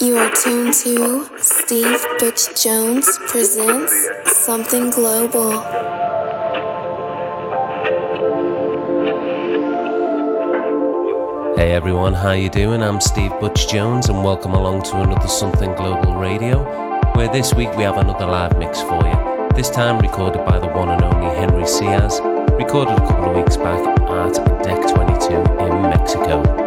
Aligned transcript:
You 0.00 0.16
are 0.16 0.30
tuned 0.34 0.74
to 0.74 1.28
Steve 1.38 2.04
Butch 2.18 2.60
Jones 2.60 3.18
presents 3.28 3.92
Something 4.26 4.90
Global. 4.90 5.52
Hey 11.54 11.72
everyone, 11.72 12.12
how 12.12 12.32
you 12.32 12.50
doing? 12.50 12.82
I'm 12.82 13.00
Steve 13.00 13.30
Butch 13.38 13.68
Jones 13.68 14.08
and 14.08 14.24
welcome 14.24 14.52
along 14.54 14.82
to 14.84 15.00
another 15.00 15.28
Something 15.28 15.72
Global 15.74 16.16
Radio, 16.16 16.64
where 17.14 17.28
this 17.28 17.54
week 17.54 17.74
we 17.76 17.84
have 17.84 17.96
another 17.96 18.26
live 18.26 18.58
mix 18.58 18.80
for 18.80 19.00
you. 19.06 19.48
This 19.54 19.70
time 19.70 20.00
recorded 20.00 20.44
by 20.44 20.58
the 20.58 20.68
one 20.68 20.88
and 20.88 21.04
only 21.04 21.34
Henry 21.36 21.62
Saiz, 21.64 22.18
recorded 22.58 22.94
a 22.94 23.06
couple 23.06 23.30
of 23.30 23.36
weeks 23.36 23.56
back 23.56 23.86
at 23.86 24.62
Deck 24.64 24.94
22 24.94 25.34
in 25.64 25.82
Mexico. 25.82 26.64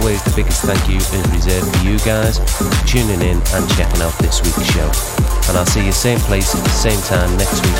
Always, 0.00 0.22
the 0.24 0.32
biggest 0.34 0.62
thank 0.62 0.88
you 0.88 0.96
is 0.96 1.12
reserved 1.32 1.76
for 1.76 1.84
you 1.84 1.98
guys 2.00 2.38
tuning 2.90 3.20
in 3.20 3.36
and 3.52 3.68
checking 3.76 4.00
out 4.00 4.16
this 4.18 4.40
week's 4.42 4.64
show. 4.72 4.90
And 5.48 5.58
I'll 5.58 5.66
see 5.66 5.84
you 5.84 5.92
same 5.92 6.18
place 6.20 6.54
at 6.54 6.62
the 6.62 6.70
same 6.70 7.00
time 7.02 7.36
next 7.36 7.60
week 7.64 7.76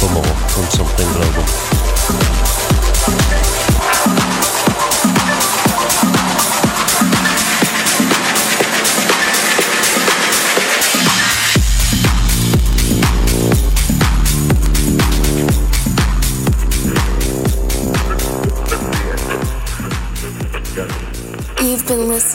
for 0.00 0.10
more 0.12 0.24
from 0.50 0.64
Something 0.70 1.06
Global. 4.32 4.41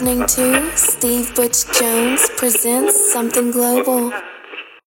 Listening 0.00 0.24
to 0.28 0.76
Steve 0.76 1.34
Butch 1.34 1.66
Jones 1.76 2.30
presents 2.36 3.12
Something 3.12 3.50
Global. 3.50 4.12